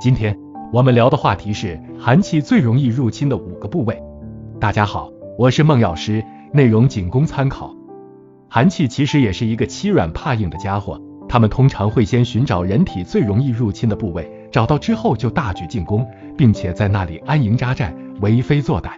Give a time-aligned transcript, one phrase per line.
[0.00, 0.38] 今天
[0.72, 4.00] 我们聊的话题是寒气最容易入侵的五个部位。
[4.60, 7.74] 大家好，我是孟药师，内容仅供参考。
[8.48, 16.06] 寒气其实也是一个欺软怕硬的家伙，他们通常会先寻找人体最容易入侵的部位，找到之后就大举进攻，
[16.36, 18.90] 并且在那里安营扎寨，为非作歹。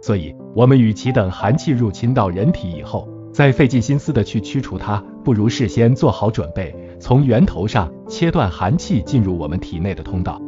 [0.00, 3.06] 所以，我们与其等寒气入侵到人体以后，
[3.36, 6.74] 再费尽心思的去驱除它，不如事先做好准备。
[6.98, 10.40] 从源头上切断寒气进入我们体内的通道。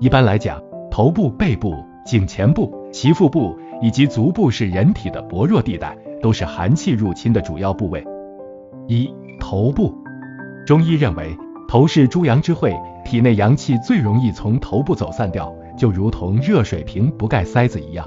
[0.00, 0.60] 一般来讲，
[0.90, 8.04] 头部、背部、颈前部、脐腹部以及足部是人体的薄弱地带，都是寒气入侵的主要部位。
[8.88, 9.96] 一、头部。
[10.66, 11.38] 中医认为，
[11.68, 12.74] 头是诸阳之会，
[13.04, 18.04] 体内阳气最容易从头部走散掉，就如同热水瓶不盖塞子一样。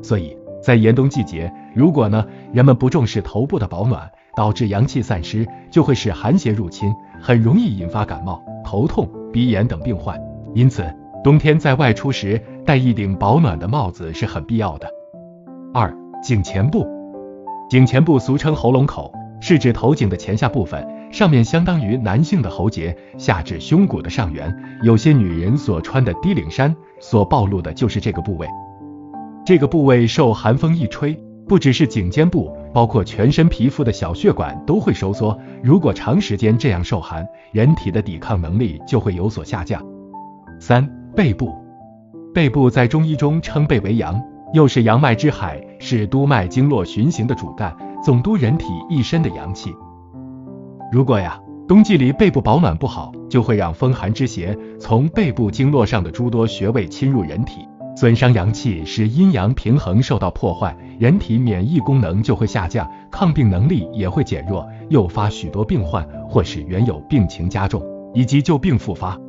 [0.00, 10.20] 所以在严冬季节，如果呢人们不重视头部的保暖，导致阳气散失，就会使寒邪入侵，很容易引发感冒、头痛、鼻炎等病患。
[10.54, 10.84] 因此，
[11.22, 14.88] 冬天在外出时戴一顶保暖的帽子是很必要的。
[15.72, 16.86] 二、颈前部，
[17.68, 24.52] 颈前部俗称喉咙口，是指头颈的前下部分，上面相当于男性的喉结，下至胸骨的上缘。
[24.82, 28.48] 有些女人所穿的低领衫所暴露的就是这个部位。
[29.44, 31.18] 这个部位受寒风一吹，
[31.50, 32.56] 不只是颈肩部。
[32.72, 39.84] 包括全身皮肤的小血管都会收缩，如果长时间这样受寒，人体的抵抗能力就会有所下降。
[40.60, 41.52] 三、背部，
[42.32, 44.22] 背部在中医中称背为阳，
[44.54, 49.74] 又是阳脉之海，是督脉经络循行的主干，总督人体一身的阳气。
[50.92, 57.66] 如果呀，冬季里背部保暖不好，就会让风寒之邪从背部经络上的诸多穴位侵入人体。
[58.00, 67.82] 损伤阳气，使阴阳平衡受到破坏，人体免疫功能就会下降，抗病能力也会减弱，诱发许多病患，或使原有病情加重，
[68.14, 69.20] 以及旧病复发。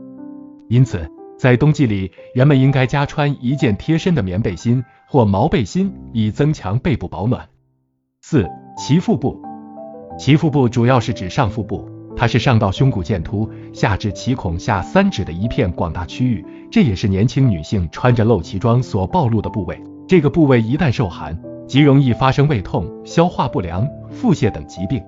[0.69, 1.05] 因此，
[1.37, 7.49] 在冬季里，人们应该加穿一件贴身的棉背心或毛背心，以增强背部保暖。
[8.21, 9.37] 四、脐腹部，
[10.17, 11.89] 脐腹部主要是指上腹部。
[12.13, 19.77] 它是上到胸骨剑突，下至脐孔下三指的一片广大区域，这也是年轻女性穿着露脐装所暴露的部位。
[20.07, 21.37] 这个部位一旦受寒，
[21.67, 25.03] 极容易发生胃痛、消化不良、腹泻等疾病。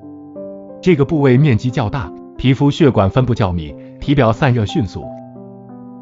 [0.82, 5.06] 这个部位面积较大，皮肤血管分布较密，体表散热迅速。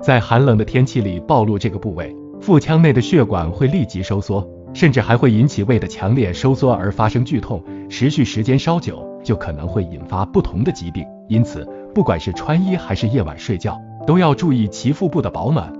[0.01, 9.07] 在寒冷的天气里暴露这个部位，腹腔内的血管会立即收缩，甚至还会引起胃的强烈收缩而发生剧痛，持续时间稍久。
[9.23, 15.71] 就可能会引发不同的疾病，因此不管是穿衣还是夜晚睡觉，都要注意其腹部的保暖。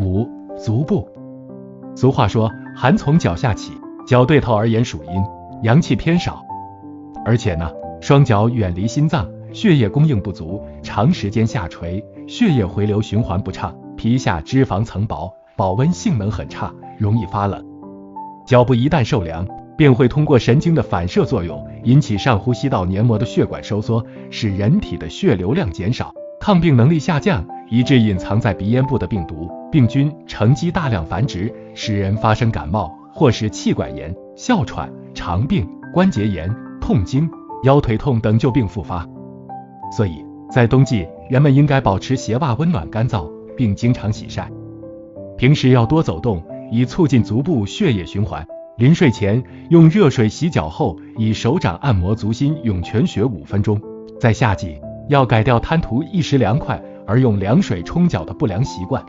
[0.00, 1.08] 五、足部。
[1.94, 3.72] 俗话说，寒从脚下起，
[4.06, 5.22] 脚对头而言属阴，
[5.62, 6.42] 阳气偏少，
[7.24, 17.64] 而且呢，双脚远离心脏，血液供应不足，长时间下垂，血液回流循环不畅，皮下脂肪层薄，保温性能很差，容易发冷。
[18.46, 19.46] 脚部一旦受凉。
[19.76, 37.30] 便会通过神经的反射作用，引起上呼吸道黏膜的血管收缩，使人体的血流量减少，抗病能力下降，以致隐藏在鼻咽部的病毒、病菌乘机大量繁殖，使人发生感冒，或是气管炎、哮喘、肠病、关节炎、痛经、
[37.64, 39.06] 腰腿痛等旧病复发。
[39.94, 44.50] 所以在冬季，人们应该保持鞋袜温暖干燥，并经常洗晒。
[45.36, 48.46] 平时要多走动，以促进足部血液循环。
[48.78, 53.78] 临睡前用热水洗脚后，以手掌按摩足心涌泉穴五分钟。
[54.18, 59.04] 在夏季，要改掉贪图一时凉快而用凉水冲脚的不良习惯。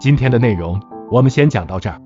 [0.00, 0.80] 今天的内容
[1.10, 2.00] 我们先讲到这儿。